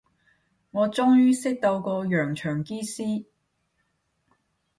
[0.71, 3.25] 我終於識到個洋腸機師